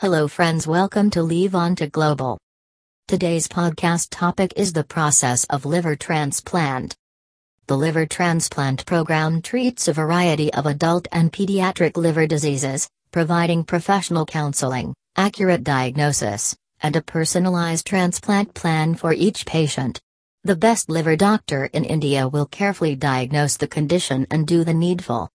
[0.00, 2.38] Hello, friends, welcome to Livonta Global.
[3.06, 6.96] Today's podcast topic is the process of liver transplant.
[7.66, 14.24] The liver transplant program treats a variety of adult and pediatric liver diseases, providing professional
[14.24, 20.00] counseling, accurate diagnosis, and a personalized transplant plan for each patient.
[20.44, 25.28] The best liver doctor in India will carefully diagnose the condition and do the needful.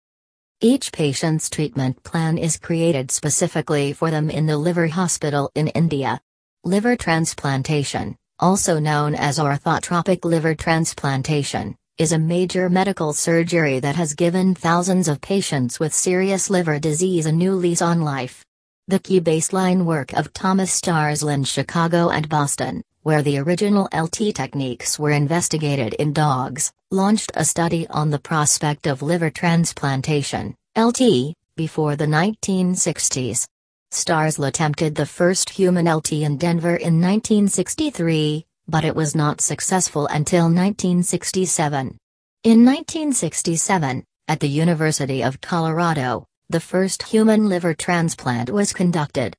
[0.66, 6.22] Each patient's treatment plan is created specifically for them in the liver hospital in India.
[6.64, 14.14] Liver transplantation, also known as orthotopic liver transplantation, is a major medical surgery that has
[14.14, 18.46] given thousands of patients with serious liver disease a new lease on life.
[18.88, 24.34] The key baseline work of Thomas Starzl in Chicago and Boston, where the original LT
[24.34, 31.36] techniques were investigated in dogs, launched a study on the prospect of liver transplantation, LT,
[31.56, 33.46] before the 1960s.
[33.92, 40.08] Starzl attempted the first human LT in Denver in 1963, but it was not successful
[40.08, 41.98] until 1967.
[42.44, 49.36] In 1967, at the University of Colorado, the first human liver transplant was conducted.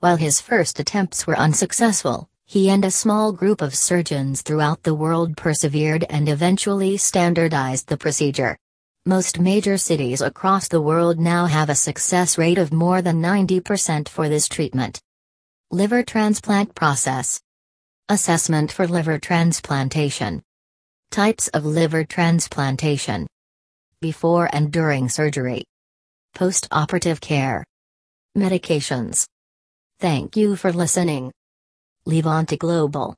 [0.00, 4.94] While his first attempts were unsuccessful, he and a small group of surgeons throughout the
[4.94, 8.56] world persevered and eventually standardized the procedure.
[9.04, 14.08] Most major cities across the world now have a success rate of more than 90%
[14.08, 15.00] for this treatment.
[15.72, 17.40] Liver transplant process.
[18.08, 20.40] Assessment for liver transplantation.
[21.10, 23.26] Types of liver transplantation.
[24.00, 25.64] Before and during surgery.
[26.34, 27.64] Post-operative care.
[28.36, 29.26] Medications.
[29.98, 31.32] Thank you for listening.
[32.06, 33.14] Livonta Global